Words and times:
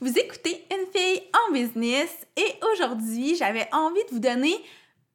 Vous 0.00 0.16
écoutez 0.16 0.64
Une 0.70 0.86
fille 0.92 1.22
en 1.34 1.52
business 1.52 2.24
et 2.36 2.54
aujourd'hui, 2.72 3.34
j'avais 3.34 3.68
envie 3.72 4.04
de 4.04 4.10
vous 4.12 4.20
donner 4.20 4.54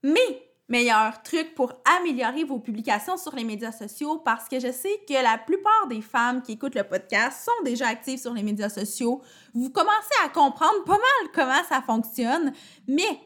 mes 0.03 0.43
meilleurs 0.67 1.23
trucs 1.23 1.55
pour 1.55 1.71
améliorer 1.99 2.43
vos 2.43 2.59
publications 2.59 3.15
sur 3.15 3.33
les 3.33 3.45
médias 3.45 3.71
sociaux 3.71 4.17
parce 4.17 4.49
que 4.49 4.59
je 4.59 4.73
sais 4.73 4.99
que 5.07 5.13
la 5.13 5.37
plupart 5.37 5.87
des 5.87 6.01
femmes 6.01 6.41
qui 6.41 6.53
écoutent 6.53 6.75
le 6.75 6.83
podcast 6.83 7.45
sont 7.45 7.63
déjà 7.63 7.87
actives 7.87 8.19
sur 8.19 8.33
les 8.33 8.43
médias 8.43 8.67
sociaux. 8.67 9.21
Vous 9.53 9.69
commencez 9.69 10.17
à 10.25 10.27
comprendre 10.27 10.83
pas 10.85 10.97
mal 10.97 11.31
comment 11.33 11.63
ça 11.69 11.81
fonctionne, 11.81 12.51
mais 12.85 13.21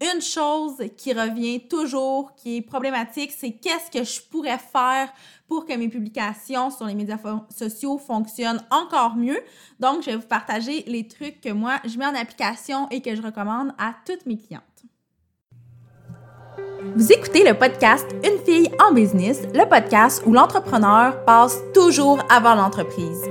une 0.00 0.20
chose 0.20 0.76
qui 0.96 1.12
revient 1.12 1.66
toujours, 1.68 2.34
qui 2.36 2.58
est 2.58 2.62
problématique, 2.62 3.32
c'est 3.36 3.52
qu'est-ce 3.52 3.90
que 3.90 4.04
je 4.04 4.20
pourrais 4.22 4.58
faire 4.58 5.12
pour 5.48 5.66
que 5.66 5.72
mes 5.74 5.88
publications 5.88 6.70
sur 6.70 6.86
les 6.86 6.94
médias 6.94 7.18
sociaux 7.56 7.98
fonctionnent 7.98 8.62
encore 8.70 9.16
mieux. 9.16 9.40
Donc, 9.80 10.02
je 10.02 10.10
vais 10.10 10.16
vous 10.16 10.26
partager 10.26 10.84
les 10.86 11.08
trucs 11.08 11.40
que 11.40 11.50
moi, 11.50 11.80
je 11.84 11.98
mets 11.98 12.06
en 12.06 12.14
application 12.14 12.88
et 12.90 13.00
que 13.00 13.14
je 13.16 13.22
recommande 13.22 13.72
à 13.78 13.94
toutes 14.06 14.26
mes 14.26 14.36
clientes. 14.36 14.62
Vous 16.94 17.12
écoutez 17.12 17.44
le 17.44 17.54
podcast 17.54 18.06
Une 18.24 18.38
fille 18.44 18.70
en 18.80 18.92
business, 18.92 19.42
le 19.52 19.68
podcast 19.68 20.22
où 20.26 20.32
l'entrepreneur 20.32 21.24
passe 21.24 21.58
toujours 21.74 22.20
avant 22.30 22.54
l'entreprise. 22.54 23.22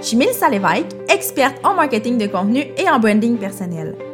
Je 0.00 0.06
suis 0.06 0.16
Mélissa 0.16 0.48
Lévesque, 0.48 0.96
experte 1.08 1.64
en 1.64 1.74
marketing 1.74 2.18
de 2.18 2.26
contenu 2.26 2.60
et 2.78 2.88
en 2.88 2.98
branding 2.98 3.36
personnel. 3.38 4.13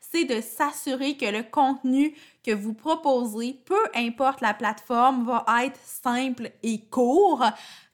c'est 0.11 0.25
de 0.25 0.41
s'assurer 0.41 1.15
que 1.15 1.25
le 1.25 1.43
contenu 1.43 2.15
que 2.43 2.51
vous 2.51 2.73
proposez, 2.73 3.59
peu 3.65 3.79
importe 3.95 4.41
la 4.41 4.53
plateforme, 4.53 5.25
va 5.25 5.45
être 5.63 5.79
simple 5.83 6.51
et 6.63 6.81
court. 6.81 7.43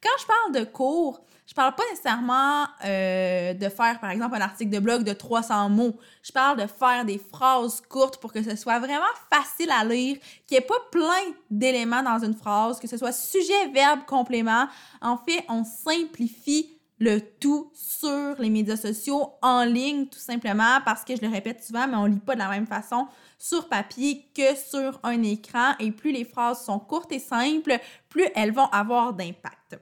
Quand 0.01 0.19
je 0.19 0.25
parle 0.25 0.65
de 0.65 0.69
court, 0.69 1.21
je 1.47 1.53
parle 1.53 1.75
pas 1.75 1.83
nécessairement 1.91 2.65
euh, 2.83 3.53
de 3.53 3.69
faire, 3.69 3.99
par 4.01 4.09
exemple, 4.09 4.35
un 4.35 4.41
article 4.41 4.69
de 4.69 4.79
blog 4.79 5.03
de 5.03 5.13
300 5.13 5.69
mots. 5.69 5.95
Je 6.21 6.33
parle 6.33 6.57
de 6.57 6.67
faire 6.67 7.05
des 7.05 7.17
phrases 7.17 7.81
courtes 7.87 8.17
pour 8.17 8.33
que 8.33 8.43
ce 8.43 8.55
soit 8.57 8.79
vraiment 8.79 9.05
facile 9.31 9.71
à 9.71 9.85
lire, 9.85 10.17
qu'il 10.45 10.57
n'y 10.57 10.63
ait 10.63 10.67
pas 10.67 10.79
plein 10.91 11.33
d'éléments 11.49 12.03
dans 12.03 12.19
une 12.19 12.35
phrase, 12.35 12.79
que 12.79 12.87
ce 12.87 12.97
soit 12.97 13.13
sujet, 13.13 13.69
verbe, 13.73 14.01
complément. 14.05 14.67
En 15.01 15.17
fait, 15.17 15.45
on 15.47 15.63
simplifie 15.63 16.76
le 16.99 17.19
tout 17.19 17.71
sur 17.73 18.35
les 18.39 18.49
médias 18.49 18.77
sociaux, 18.77 19.33
en 19.41 19.63
ligne, 19.63 20.07
tout 20.07 20.19
simplement, 20.19 20.79
parce 20.83 21.03
que 21.03 21.15
je 21.15 21.21
le 21.21 21.29
répète 21.29 21.63
souvent, 21.63 21.87
mais 21.87 21.95
on 21.95 22.05
lit 22.05 22.19
pas 22.19 22.33
de 22.33 22.39
la 22.39 22.49
même 22.49 22.67
façon 22.67 23.07
sur 23.37 23.69
papier 23.69 24.25
que 24.35 24.55
sur 24.55 24.99
un 25.03 25.21
écran. 25.23 25.73
Et 25.79 25.91
plus 25.91 26.11
les 26.11 26.25
phrases 26.25 26.65
sont 26.65 26.79
courtes 26.79 27.11
et 27.11 27.19
simples, 27.19 27.79
plus 28.09 28.27
elles 28.35 28.51
vont 28.51 28.67
avoir 28.67 29.13
d'impact. 29.13 29.79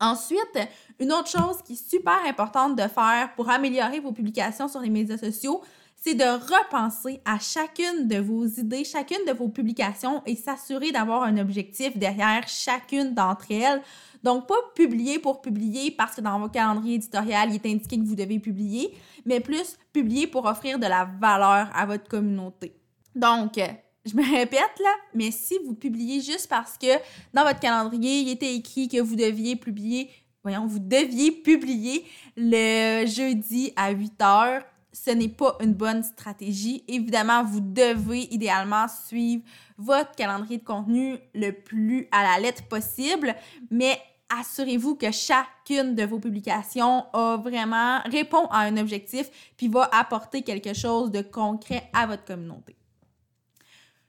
Ensuite, 0.00 0.58
une 0.98 1.12
autre 1.12 1.28
chose 1.28 1.62
qui 1.64 1.74
est 1.74 1.90
super 1.90 2.18
importante 2.26 2.76
de 2.76 2.88
faire 2.88 3.32
pour 3.36 3.48
améliorer 3.48 4.00
vos 4.00 4.12
publications 4.12 4.68
sur 4.68 4.80
les 4.80 4.90
médias 4.90 5.16
sociaux, 5.16 5.62
c'est 6.04 6.14
de 6.14 6.24
repenser 6.24 7.22
à 7.24 7.38
chacune 7.38 8.06
de 8.06 8.18
vos 8.18 8.44
idées, 8.44 8.84
chacune 8.84 9.24
de 9.26 9.32
vos 9.32 9.48
publications 9.48 10.22
et 10.26 10.36
s'assurer 10.36 10.92
d'avoir 10.92 11.22
un 11.22 11.38
objectif 11.38 11.96
derrière 11.96 12.46
chacune 12.46 13.14
d'entre 13.14 13.50
elles. 13.50 13.80
Donc, 14.22 14.46
pas 14.46 14.54
publier 14.74 15.18
pour 15.18 15.40
publier 15.40 15.90
parce 15.90 16.16
que 16.16 16.20
dans 16.20 16.38
vos 16.38 16.50
calendriers 16.50 16.96
éditorial, 16.96 17.48
il 17.48 17.54
est 17.54 17.66
indiqué 17.66 17.96
que 17.96 18.04
vous 18.04 18.16
devez 18.16 18.38
publier, 18.38 18.94
mais 19.24 19.40
plus 19.40 19.78
publier 19.94 20.26
pour 20.26 20.44
offrir 20.44 20.78
de 20.78 20.86
la 20.86 21.08
valeur 21.18 21.70
à 21.74 21.86
votre 21.86 22.06
communauté. 22.06 22.76
Donc, 23.14 23.58
je 24.04 24.14
me 24.14 24.36
répète 24.36 24.78
là, 24.80 24.94
mais 25.14 25.30
si 25.30 25.54
vous 25.64 25.74
publiez 25.74 26.20
juste 26.20 26.48
parce 26.48 26.76
que 26.76 26.98
dans 27.32 27.44
votre 27.44 27.60
calendrier, 27.60 28.20
il 28.20 28.28
était 28.28 28.54
écrit 28.54 28.88
que 28.88 29.00
vous 29.00 29.16
deviez 29.16 29.56
publier, 29.56 30.10
voyons, 30.42 30.66
vous 30.66 30.80
deviez 30.80 31.32
publier 31.32 32.04
le 32.36 33.06
jeudi 33.06 33.72
à 33.76 33.90
8 33.90 34.20
heures, 34.20 34.62
ce 34.94 35.10
n'est 35.10 35.28
pas 35.28 35.56
une 35.60 35.74
bonne 35.74 36.02
stratégie. 36.02 36.84
Évidemment, 36.86 37.42
vous 37.42 37.60
devez 37.60 38.32
idéalement 38.32 38.86
suivre 38.88 39.42
votre 39.76 40.12
calendrier 40.12 40.58
de 40.58 40.64
contenu 40.64 41.18
le 41.34 41.50
plus 41.50 42.06
à 42.12 42.22
la 42.22 42.38
lettre 42.38 42.62
possible, 42.68 43.34
mais 43.70 44.00
assurez-vous 44.30 44.94
que 44.94 45.10
chacune 45.10 45.94
de 45.94 46.04
vos 46.04 46.20
publications 46.20 47.04
a 47.12 47.36
vraiment 47.36 48.00
répond 48.04 48.46
à 48.46 48.60
un 48.60 48.76
objectif 48.76 49.28
puis 49.56 49.68
va 49.68 49.88
apporter 49.92 50.42
quelque 50.42 50.72
chose 50.74 51.10
de 51.10 51.22
concret 51.22 51.90
à 51.92 52.06
votre 52.06 52.24
communauté. 52.24 52.76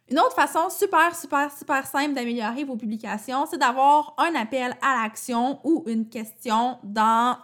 Une 0.07 0.19
autre 0.19 0.35
façon 0.35 0.69
super, 0.69 1.16
super, 1.16 1.52
super 1.52 1.88
simple 1.88 2.13
d'améliorer 2.13 2.63
vos 2.63 2.75
publications, 2.75 3.47
c'est 3.50 3.57
d'avoir 3.57 4.13
un 4.19 4.35
appel 4.35 4.78
à 4.84 5.02
l'action 5.02 5.59
ou 5.63 5.84
une 5.88 6.07
question 6.07 6.78
dans 6.84 7.38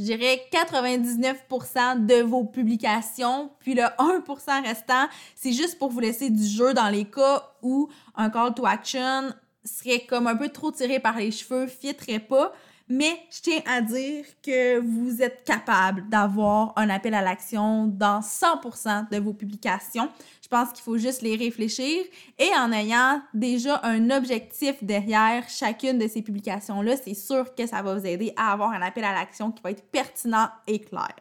je 0.00 0.04
dirais 0.04 0.40
99% 0.50 2.06
de 2.06 2.22
vos 2.22 2.44
publications, 2.44 3.50
puis 3.58 3.74
le 3.74 3.82
1% 3.82 4.64
restant, 4.64 5.06
c'est 5.34 5.52
juste 5.52 5.78
pour 5.78 5.90
vous 5.90 6.00
laisser 6.00 6.30
du 6.30 6.42
jeu 6.42 6.72
dans 6.72 6.88
les 6.88 7.04
cas 7.04 7.50
où 7.60 7.88
un 8.16 8.30
call 8.30 8.54
to 8.54 8.64
action 8.64 9.34
serait 9.62 10.00
comme 10.08 10.26
un 10.26 10.36
peu 10.36 10.48
trop 10.48 10.72
tiré 10.72 11.00
par 11.00 11.18
les 11.18 11.30
cheveux, 11.30 11.66
fitterait 11.66 12.18
pas. 12.18 12.52
Mais 12.92 13.22
je 13.30 13.40
tiens 13.42 13.60
à 13.66 13.80
dire 13.82 14.24
que 14.42 14.80
vous 14.80 15.22
êtes 15.22 15.44
capable 15.44 16.08
d'avoir 16.08 16.72
un 16.74 16.90
appel 16.90 17.14
à 17.14 17.22
l'action 17.22 17.86
dans 17.86 18.18
100% 18.18 19.10
de 19.10 19.18
vos 19.18 19.32
publications. 19.32 20.08
Je 20.42 20.48
pense 20.48 20.72
qu'il 20.72 20.82
faut 20.82 20.98
juste 20.98 21.22
les 21.22 21.36
réfléchir 21.36 22.04
et 22.36 22.48
en 22.58 22.72
ayant 22.72 23.22
déjà 23.32 23.80
un 23.84 24.10
objectif 24.10 24.82
derrière 24.82 25.48
chacune 25.48 26.00
de 26.00 26.08
ces 26.08 26.20
publications-là, 26.20 26.96
c'est 26.96 27.14
sûr 27.14 27.54
que 27.54 27.64
ça 27.64 27.80
va 27.80 27.94
vous 27.94 28.04
aider 28.04 28.32
à 28.36 28.50
avoir 28.50 28.72
un 28.72 28.82
appel 28.82 29.04
à 29.04 29.14
l'action 29.14 29.52
qui 29.52 29.62
va 29.62 29.70
être 29.70 29.88
pertinent 29.92 30.48
et 30.66 30.80
clair. 30.80 31.14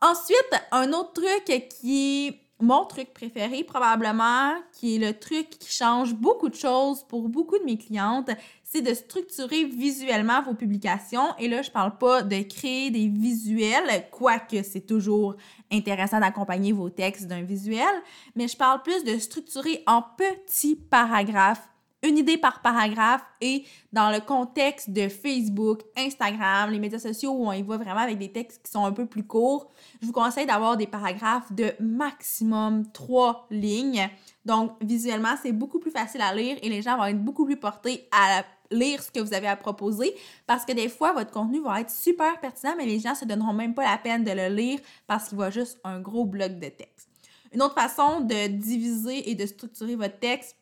Ensuite, 0.00 0.60
un 0.72 0.92
autre 0.92 1.12
truc 1.12 1.68
qui 1.80 2.36
mon 2.60 2.84
truc 2.84 3.12
préféré 3.12 3.64
probablement, 3.64 4.54
qui 4.72 4.96
est 4.96 4.98
le 4.98 5.18
truc 5.18 5.50
qui 5.50 5.72
change 5.72 6.14
beaucoup 6.14 6.48
de 6.48 6.54
choses 6.54 7.04
pour 7.04 7.28
beaucoup 7.28 7.58
de 7.58 7.64
mes 7.64 7.76
clientes, 7.76 8.30
c'est 8.62 8.80
de 8.80 8.94
structurer 8.94 9.64
visuellement 9.64 10.42
vos 10.42 10.54
publications. 10.54 11.34
Et 11.38 11.48
là, 11.48 11.62
je 11.62 11.70
parle 11.70 11.98
pas 11.98 12.22
de 12.22 12.42
créer 12.42 12.90
des 12.90 13.08
visuels, 13.08 14.08
quoique 14.10 14.62
c'est 14.62 14.86
toujours 14.86 15.36
intéressant 15.70 16.20
d'accompagner 16.20 16.72
vos 16.72 16.90
textes 16.90 17.26
d'un 17.26 17.42
visuel, 17.42 17.94
mais 18.36 18.48
je 18.48 18.56
parle 18.56 18.82
plus 18.82 19.04
de 19.04 19.18
structurer 19.18 19.82
en 19.86 20.02
petits 20.02 20.76
paragraphes 20.76 21.73
une 22.04 22.18
idée 22.18 22.36
par 22.36 22.60
paragraphe 22.60 23.24
et 23.40 23.64
dans 23.92 24.10
le 24.10 24.20
contexte 24.20 24.90
de 24.90 25.08
Facebook, 25.08 25.80
Instagram, 25.96 26.70
les 26.70 26.78
médias 26.78 26.98
sociaux 26.98 27.32
où 27.32 27.46
on 27.46 27.52
y 27.52 27.62
voit 27.62 27.78
vraiment 27.78 28.00
avec 28.00 28.18
des 28.18 28.30
textes 28.30 28.62
qui 28.62 28.70
sont 28.70 28.84
un 28.84 28.92
peu 28.92 29.06
plus 29.06 29.24
courts, 29.24 29.70
je 30.00 30.06
vous 30.06 30.12
conseille 30.12 30.46
d'avoir 30.46 30.76
des 30.76 30.86
paragraphes 30.86 31.50
de 31.52 31.72
maximum 31.80 32.90
trois 32.92 33.46
lignes. 33.50 34.08
Donc, 34.44 34.72
visuellement, 34.82 35.34
c'est 35.42 35.52
beaucoup 35.52 35.78
plus 35.78 35.90
facile 35.90 36.20
à 36.20 36.34
lire 36.34 36.58
et 36.62 36.68
les 36.68 36.82
gens 36.82 36.98
vont 36.98 37.06
être 37.06 37.24
beaucoup 37.24 37.46
plus 37.46 37.56
portés 37.56 38.06
à 38.12 38.44
lire 38.70 39.02
ce 39.02 39.10
que 39.10 39.20
vous 39.20 39.32
avez 39.32 39.46
à 39.46 39.56
proposer 39.56 40.14
parce 40.46 40.66
que 40.66 40.72
des 40.72 40.90
fois, 40.90 41.12
votre 41.12 41.30
contenu 41.30 41.62
va 41.62 41.80
être 41.80 41.90
super 41.90 42.38
pertinent, 42.40 42.74
mais 42.76 42.86
les 42.86 43.00
gens 43.00 43.14
se 43.14 43.24
donneront 43.24 43.54
même 43.54 43.74
pas 43.74 43.84
la 43.84 43.96
peine 43.96 44.24
de 44.24 44.30
le 44.30 44.54
lire 44.54 44.80
parce 45.06 45.28
qu'il 45.28 45.36
voit 45.36 45.50
juste 45.50 45.80
un 45.84 46.00
gros 46.00 46.26
bloc 46.26 46.58
de 46.58 46.68
texte. 46.68 47.08
Une 47.52 47.62
autre 47.62 47.74
façon 47.74 48.20
de 48.20 48.48
diviser 48.48 49.30
et 49.30 49.34
de 49.34 49.46
structurer 49.46 49.94
votre 49.94 50.18
texte, 50.18 50.56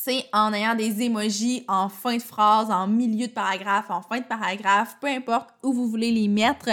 c'est 0.00 0.26
en 0.32 0.52
ayant 0.52 0.76
des 0.76 1.02
emojis 1.02 1.64
en 1.66 1.88
fin 1.88 2.16
de 2.16 2.22
phrase, 2.22 2.70
en 2.70 2.86
milieu 2.86 3.26
de 3.26 3.32
paragraphe, 3.32 3.90
en 3.90 4.00
fin 4.00 4.20
de 4.20 4.24
paragraphe, 4.24 4.96
peu 5.00 5.08
importe 5.08 5.50
où 5.64 5.72
vous 5.72 5.88
voulez 5.88 6.12
les 6.12 6.28
mettre. 6.28 6.68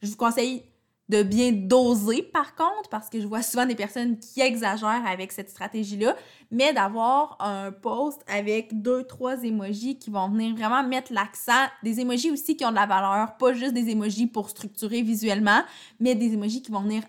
Je 0.00 0.08
vous 0.08 0.16
conseille 0.16 0.62
de 1.10 1.22
bien 1.22 1.52
doser 1.52 2.22
par 2.22 2.54
contre, 2.54 2.88
parce 2.90 3.10
que 3.10 3.20
je 3.20 3.26
vois 3.26 3.42
souvent 3.42 3.66
des 3.66 3.74
personnes 3.74 4.18
qui 4.18 4.40
exagèrent 4.40 5.04
avec 5.06 5.32
cette 5.32 5.50
stratégie-là, 5.50 6.16
mais 6.50 6.72
d'avoir 6.72 7.36
un 7.40 7.72
post 7.72 8.24
avec 8.26 8.80
deux, 8.80 9.04
trois 9.04 9.44
emojis 9.44 9.98
qui 9.98 10.08
vont 10.08 10.30
venir 10.30 10.56
vraiment 10.56 10.82
mettre 10.82 11.12
l'accent, 11.12 11.66
des 11.82 12.00
emojis 12.00 12.30
aussi 12.30 12.56
qui 12.56 12.64
ont 12.64 12.70
de 12.70 12.76
la 12.76 12.86
valeur, 12.86 13.36
pas 13.36 13.52
juste 13.52 13.74
des 13.74 13.90
emojis 13.90 14.28
pour 14.28 14.48
structurer 14.48 15.02
visuellement, 15.02 15.60
mais 16.00 16.14
des 16.14 16.32
emojis 16.32 16.62
qui 16.62 16.72
vont 16.72 16.80
venir 16.80 17.02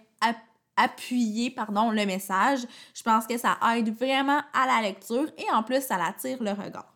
pardon, 1.55 1.91
le 1.91 2.05
message. 2.05 2.59
Je 2.93 3.03
pense 3.03 3.27
que 3.27 3.37
ça 3.37 3.57
aide 3.75 3.95
vraiment 3.95 4.41
à 4.53 4.67
la 4.67 4.81
lecture 4.81 5.27
et 5.37 5.51
en 5.53 5.63
plus, 5.63 5.81
ça 5.81 5.95
attire 6.03 6.41
le 6.41 6.51
regard. 6.51 6.93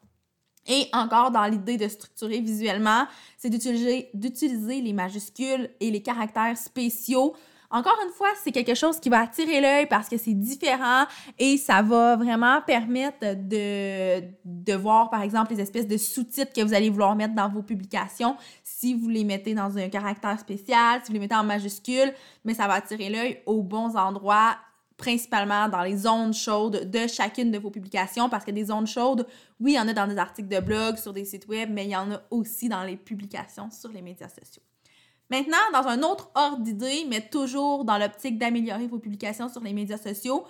Et 0.67 0.87
encore 0.91 1.31
dans 1.31 1.45
l'idée 1.45 1.77
de 1.77 1.87
structurer 1.87 2.41
visuellement, 2.41 3.05
c'est 3.37 3.49
d'utiliser 3.49 4.81
les 4.81 4.93
majuscules 4.93 5.69
et 5.79 5.91
les 5.91 6.01
caractères 6.01 6.57
spéciaux. 6.57 7.35
Encore 7.69 7.97
une 8.05 8.13
fois, 8.13 8.29
c'est 8.41 8.53
quelque 8.53 8.75
chose 8.75 8.99
qui 8.99 9.09
va 9.09 9.21
attirer 9.21 9.59
l'œil 9.59 9.87
parce 9.87 10.07
que 10.07 10.17
c'est 10.17 10.33
différent 10.33 11.05
et 11.37 11.57
ça 11.57 11.81
va 11.81 12.15
vraiment 12.15 12.61
permettre 12.61 13.35
de, 13.35 14.73
voir, 14.75 15.09
par 15.09 15.21
exemple, 15.21 15.53
les 15.53 15.59
espèces 15.59 15.87
de 15.87 15.97
sous-titres 15.97 16.53
que 16.53 16.61
vous 16.61 16.73
allez 16.73 16.89
vouloir 16.89 17.15
mettre 17.15 17.35
dans 17.35 17.49
vos 17.49 17.61
publications. 17.61 18.37
Si 18.63 18.93
vous 18.93 19.09
les 19.09 19.25
mettez 19.25 19.53
dans 19.53 19.77
un 19.77 19.89
caractère 19.89 20.39
spécial, 20.39 21.01
si 21.03 21.07
vous 21.07 21.13
les 21.15 21.19
mettez 21.19 21.35
en 21.35 21.43
majuscule, 21.43 22.13
mais 22.45 22.53
ça 22.53 22.67
va 22.67 22.75
attirer 22.75 23.09
l'œil 23.09 23.41
aux 23.45 23.63
bons 23.63 23.97
endroits 23.97 24.55
principalement 24.95 25.69
dans 25.69 25.83
les 25.83 25.95
zones 25.95 26.33
chaudes 26.33 26.89
de 26.89 27.05
chacune 27.07 27.51
de 27.51 27.59
vos 27.59 27.69
publications 27.69 28.29
parce 28.29 28.43
que 28.43 28.51
des 28.51 28.65
zones 28.65 28.87
chaudes, 28.87 29.27
oui, 29.59 29.73
il 29.73 29.75
y 29.75 29.79
en 29.79 29.87
a 29.87 29.93
dans 29.93 30.07
des 30.07 30.17
articles 30.17 30.49
de 30.49 30.59
blog, 30.59 30.97
sur 30.97 31.13
des 31.13 31.23
sites 31.23 31.47
web, 31.47 31.69
mais 31.71 31.85
il 31.85 31.91
y 31.91 31.95
en 31.95 32.11
a 32.11 32.21
aussi 32.31 32.67
dans 32.67 32.83
les 32.83 32.97
publications 32.97 33.69
sur 33.69 33.89
les 33.89 34.01
médias 34.01 34.29
sociaux. 34.29 34.63
Maintenant, 35.29 35.57
dans 35.73 35.87
un 35.87 36.03
autre 36.03 36.31
ordre 36.35 36.63
d'idée, 36.63 37.05
mais 37.09 37.21
toujours 37.21 37.83
dans 37.83 37.97
l'optique 37.97 38.37
d'améliorer 38.37 38.87
vos 38.87 38.99
publications 38.99 39.49
sur 39.49 39.61
les 39.61 39.73
médias 39.73 39.97
sociaux, 39.97 40.45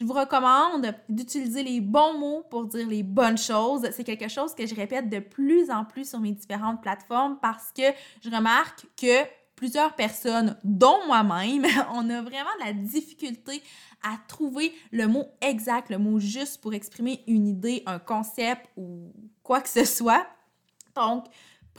je 0.00 0.06
vous 0.06 0.14
recommande 0.14 0.94
d'utiliser 1.08 1.62
les 1.62 1.80
bons 1.80 2.18
mots 2.18 2.42
pour 2.48 2.64
dire 2.64 2.88
les 2.88 3.02
bonnes 3.02 3.36
choses. 3.36 3.86
C'est 3.92 4.04
quelque 4.04 4.28
chose 4.28 4.54
que 4.54 4.66
je 4.66 4.74
répète 4.74 5.10
de 5.10 5.18
plus 5.18 5.70
en 5.70 5.84
plus 5.84 6.08
sur 6.08 6.20
mes 6.20 6.32
différentes 6.32 6.80
plateformes 6.80 7.38
parce 7.42 7.70
que 7.72 7.82
je 8.22 8.30
remarque 8.30 8.86
que 8.96 9.24
plusieurs 9.56 9.94
personnes, 9.94 10.56
dont 10.64 11.06
moi-même, 11.06 11.66
on 11.92 12.08
a 12.08 12.22
vraiment 12.22 12.50
de 12.60 12.64
la 12.64 12.72
difficulté 12.72 13.62
à 14.02 14.16
trouver 14.26 14.72
le 14.90 15.06
mot 15.06 15.26
exact, 15.42 15.90
le 15.90 15.98
mot 15.98 16.18
juste 16.18 16.62
pour 16.62 16.72
exprimer 16.72 17.22
une 17.26 17.46
idée, 17.46 17.82
un 17.84 17.98
concept 17.98 18.70
ou 18.78 19.12
quoi 19.42 19.60
que 19.60 19.68
ce 19.68 19.84
soit. 19.84 20.26
Donc, 20.96 21.26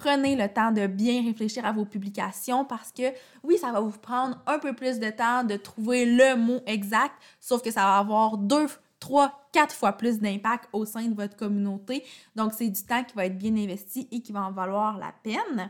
prenez 0.02 0.36
le 0.36 0.48
temps 0.50 0.72
de 0.72 0.88
bien 0.88 1.24
réfléchir 1.24 1.64
à 1.64 1.72
vos 1.72 1.86
publications 1.86 2.66
parce 2.66 2.92
que 2.92 3.14
oui, 3.44 3.58
ça 3.58 3.72
va 3.72 3.80
vous 3.80 3.92
prendre 3.92 4.42
un 4.48 4.58
peu 4.58 4.74
plus 4.74 5.00
de 5.00 5.10
temps 5.12 5.44
de 5.44 5.56
trouver 5.58 6.06
le 6.06 6.36
mot 6.36 6.60
exact, 6.66 7.14
sauf 7.40 7.62
que 7.62 7.70
ça 7.70 7.82
va 7.82 7.98
avoir 8.00 8.38
deux, 8.38 8.66
trois, 9.00 9.48
quatre 9.52 9.76
fois 9.76 9.94
plus 9.94 10.20
d'impact 10.20 10.70
au 10.74 10.86
sein 10.86 11.08
de 11.08 11.14
votre 11.14 11.36
communauté. 11.36 12.04
Donc, 12.36 12.54
c'est 12.54 12.70
du 12.70 12.84
temps 12.84 13.04
qui 13.04 13.16
va 13.16 13.28
être 13.28 13.38
bien 13.38 13.56
investi 13.56 14.08
et 14.12 14.22
qui 14.22 14.32
va 14.32 14.42
en 14.42 14.52
valoir 14.52 14.98
la 14.98 15.14
peine. 15.24 15.70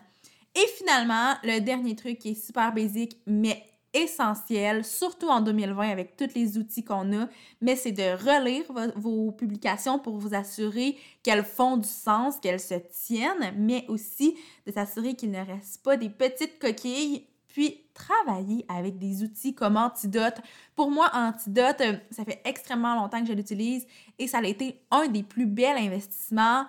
Et 0.56 0.68
finalement, 0.78 1.34
le 1.44 1.60
dernier 1.60 1.96
truc 1.96 2.20
qui 2.20 2.30
est 2.30 2.46
super 2.46 2.74
basique, 2.74 3.18
mais 3.26 3.64
essentiel, 3.94 4.86
surtout 4.86 5.28
en 5.28 5.42
2020 5.42 5.90
avec 5.90 6.16
tous 6.16 6.34
les 6.36 6.58
outils 6.58 6.84
qu'on 6.84 7.22
a, 7.22 7.28
mais 7.60 7.76
c'est 7.76 7.92
de 7.92 8.18
relire 8.24 8.64
vos 8.96 9.32
publications 9.32 10.00
pour 10.00 10.18
vous 10.18 10.34
assurer 10.34 10.98
qu'elles 11.24 11.44
font 11.44 11.78
du 11.78 11.88
sens, 11.88 12.40
qu'elles 12.40 12.60
se 12.60 12.76
tiennent, 12.76 13.54
mais 13.58 13.86
aussi 13.88 14.38
de 14.66 14.72
s'assurer 14.72 15.16
qu'il 15.16 15.32
ne 15.32 15.44
reste 15.44 15.84
pas 15.84 15.98
des 15.98 16.10
petites 16.10 16.60
coquilles, 16.60 17.28
puis 17.48 17.82
travailler 17.94 18.66
avec 18.70 18.98
des 18.98 19.24
outils 19.24 19.54
comme 19.54 19.76
Antidote. 19.76 20.40
Pour 20.76 20.90
moi, 20.90 21.12
Antidote, 21.14 21.82
ça 22.10 22.24
fait 22.24 22.42
extrêmement 22.46 22.96
longtemps 22.96 23.22
que 23.22 23.28
je 23.28 23.34
l'utilise 23.34 23.86
et 24.18 24.28
ça 24.28 24.38
a 24.38 24.44
été 24.44 24.82
un 24.90 25.08
des 25.08 25.24
plus 25.24 25.46
bels 25.46 25.78
investissements 25.78 26.66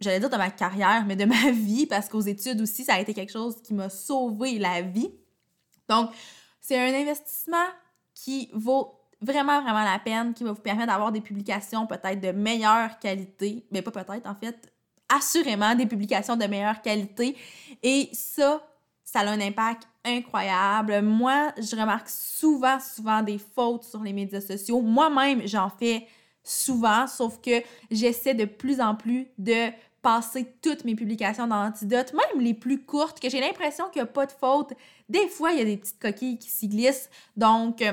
j'allais 0.00 0.20
dire 0.20 0.30
de 0.30 0.36
ma 0.36 0.50
carrière, 0.50 1.04
mais 1.06 1.16
de 1.16 1.24
ma 1.24 1.50
vie, 1.52 1.86
parce 1.86 2.08
qu'aux 2.08 2.20
études 2.20 2.60
aussi, 2.60 2.84
ça 2.84 2.94
a 2.94 3.00
été 3.00 3.14
quelque 3.14 3.32
chose 3.32 3.60
qui 3.62 3.74
m'a 3.74 3.88
sauvé 3.88 4.58
la 4.58 4.82
vie. 4.82 5.10
Donc, 5.88 6.10
c'est 6.68 6.78
un 6.78 6.94
investissement 6.94 7.66
qui 8.12 8.50
vaut 8.52 8.92
vraiment, 9.22 9.62
vraiment 9.62 9.84
la 9.84 9.98
peine, 9.98 10.34
qui 10.34 10.44
va 10.44 10.52
vous 10.52 10.60
permettre 10.60 10.88
d'avoir 10.88 11.10
des 11.10 11.22
publications 11.22 11.86
peut-être 11.86 12.20
de 12.20 12.30
meilleure 12.30 12.98
qualité, 12.98 13.64
mais 13.70 13.80
pas 13.80 13.90
peut-être, 13.90 14.28
en 14.28 14.34
fait, 14.34 14.70
assurément 15.08 15.74
des 15.74 15.86
publications 15.86 16.36
de 16.36 16.44
meilleure 16.44 16.82
qualité. 16.82 17.34
Et 17.82 18.10
ça, 18.12 18.62
ça 19.02 19.20
a 19.20 19.30
un 19.30 19.40
impact 19.40 19.88
incroyable. 20.04 21.00
Moi, 21.00 21.54
je 21.56 21.74
remarque 21.74 22.10
souvent, 22.10 22.78
souvent 22.78 23.22
des 23.22 23.38
fautes 23.38 23.84
sur 23.84 24.02
les 24.02 24.12
médias 24.12 24.42
sociaux. 24.42 24.82
Moi-même, 24.82 25.46
j'en 25.46 25.70
fais 25.70 26.06
souvent, 26.44 27.06
sauf 27.06 27.40
que 27.40 27.62
j'essaie 27.90 28.34
de 28.34 28.44
plus 28.44 28.78
en 28.78 28.94
plus 28.94 29.26
de 29.38 29.70
toutes 30.62 30.84
mes 30.84 30.94
publications 30.94 31.46
dans 31.46 31.66
Antidote, 31.66 32.12
même 32.12 32.42
les 32.42 32.54
plus 32.54 32.82
courtes, 32.82 33.20
que 33.20 33.28
j'ai 33.28 33.40
l'impression 33.40 33.88
qu'il 33.90 34.02
n'y 34.02 34.08
a 34.08 34.12
pas 34.12 34.26
de 34.26 34.32
faute. 34.32 34.72
Des 35.08 35.28
fois, 35.28 35.52
il 35.52 35.58
y 35.58 35.62
a 35.62 35.64
des 35.64 35.76
petites 35.76 35.98
coquilles 35.98 36.38
qui 36.38 36.48
s'y 36.48 36.68
glissent. 36.68 37.10
Donc, 37.36 37.82
euh, 37.82 37.92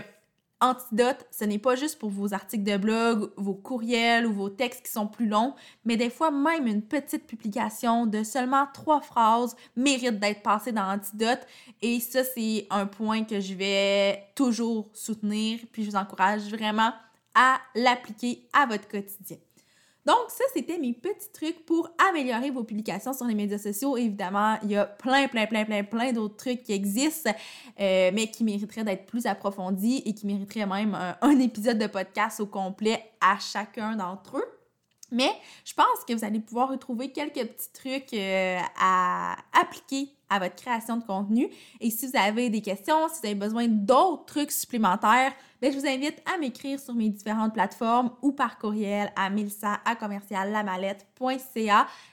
Antidote, 0.62 1.26
ce 1.32 1.44
n'est 1.44 1.60
pas 1.60 1.76
juste 1.76 2.00
pour 2.00 2.10
vos 2.10 2.34
articles 2.34 2.64
de 2.64 2.78
blog, 2.78 3.32
vos 3.36 3.54
courriels 3.54 4.26
ou 4.26 4.34
vos 4.34 4.50
textes 4.50 4.86
qui 4.86 4.92
sont 4.92 5.08
plus 5.08 5.28
longs, 5.28 5.54
mais 5.84 5.98
des 5.98 6.10
fois, 6.10 6.32
même 6.32 6.66
une 6.66 6.82
petite 6.82 7.28
publication 7.28 8.06
de 8.06 8.24
seulement 8.24 8.66
trois 8.74 9.02
phrases 9.02 9.56
mérite 9.76 10.20
d'être 10.20 10.42
passée 10.42 10.72
dans 10.72 10.94
Antidote. 10.94 11.46
Et 11.82 12.00
ça, 12.00 12.24
c'est 12.24 12.68
un 12.70 12.86
point 12.86 13.26
que 13.26 13.40
je 13.42 13.54
vais 13.54 14.24
toujours 14.34 14.90
soutenir. 14.94 15.60
Puis, 15.72 15.84
je 15.84 15.92
vous 15.92 15.98
encourage 15.98 16.44
vraiment 16.50 16.94
à 17.36 17.60
l'appliquer 17.76 18.48
à 18.54 18.66
votre 18.66 18.88
quotidien. 18.88 19.38
Donc, 20.06 20.30
ça, 20.30 20.44
c'était 20.54 20.78
mes 20.78 20.94
petits 20.94 21.32
trucs 21.34 21.66
pour 21.66 21.90
améliorer 22.10 22.52
vos 22.52 22.64
publications 22.64 23.12
sur 23.12 23.26
les 23.26 23.34
médias 23.34 23.58
sociaux. 23.58 23.98
Évidemment, 23.98 24.58
il 24.62 24.72
y 24.72 24.76
a 24.76 24.86
plein, 24.86 25.28
plein, 25.28 25.48
plein, 25.48 25.66
plein, 25.66 25.84
plein 25.84 26.12
d'autres 26.12 26.38
trucs 26.38 26.62
qui 26.62 26.74
existent, 26.74 27.32
euh, 27.80 28.12
mais 28.14 28.28
qui 28.28 28.44
mériteraient 28.44 28.84
d'être 28.84 29.08
plus 29.08 29.26
approfondis 29.26 30.04
et 30.06 30.14
qui 30.14 30.28
mériteraient 30.28 30.68
même 30.68 30.96
un, 31.22 31.40
épisode 31.40 31.80
de 31.80 31.88
podcast 31.88 32.40
au 32.40 32.46
complet 32.46 33.04
à 33.20 33.40
chacun 33.40 33.96
d'entre 33.96 34.38
eux. 34.38 34.46
Mais 35.12 35.32
je 35.64 35.74
pense 35.74 36.04
que 36.08 36.14
vous 36.14 36.24
allez 36.24 36.40
pouvoir 36.40 36.70
retrouver 36.70 37.12
quelques 37.12 37.46
petits 37.46 37.72
trucs 37.74 38.14
euh, 38.14 38.60
à 38.80 39.36
appliquer 39.54 40.10
à 40.30 40.40
votre 40.40 40.56
création 40.56 40.98
de 40.98 41.04
contenu. 41.04 41.50
Et 41.80 41.90
si 41.90 42.08
vous 42.08 42.18
avez 42.18 42.50
des 42.50 42.62
questions, 42.62 43.08
si 43.10 43.22
vous 43.22 43.26
avez 43.28 43.36
besoin 43.36 43.68
d'autres 43.68 44.26
trucs 44.26 44.52
supplémentaires, 44.52 45.34
bien, 45.70 45.72
je 45.72 45.84
vous 45.84 45.88
invite 45.88 46.22
à 46.32 46.38
m'écrire 46.38 46.80
sur 46.80 46.94
mes 46.94 47.10
différentes 47.10 47.54
plateformes 47.54 48.12
ou 48.22 48.32
par 48.32 48.58
courriel 48.58 49.12
à 49.16 49.30
milsa 49.30 49.80
à 49.86 49.96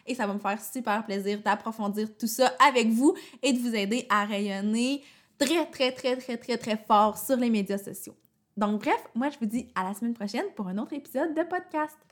et 0.06 0.14
ça 0.14 0.26
va 0.26 0.34
me 0.34 0.38
faire 0.38 0.62
super 0.62 1.04
plaisir 1.04 1.40
d'approfondir 1.42 2.08
tout 2.16 2.26
ça 2.26 2.52
avec 2.66 2.88
vous 2.88 3.14
et 3.42 3.52
de 3.52 3.58
vous 3.58 3.74
aider 3.74 4.06
à 4.08 4.24
rayonner 4.24 5.02
très, 5.38 5.66
très, 5.66 5.92
très, 5.92 6.16
très, 6.16 6.36
très, 6.36 6.56
très 6.56 6.76
fort 6.76 7.18
sur 7.18 7.36
les 7.36 7.50
médias 7.50 7.78
sociaux. 7.78 8.14
Donc, 8.56 8.82
bref, 8.82 9.06
moi, 9.14 9.28
je 9.30 9.38
vous 9.38 9.46
dis 9.46 9.68
à 9.74 9.84
la 9.84 9.94
semaine 9.94 10.14
prochaine 10.14 10.46
pour 10.56 10.68
un 10.68 10.78
autre 10.78 10.92
épisode 10.92 11.34
de 11.34 11.42
podcast. 11.42 11.96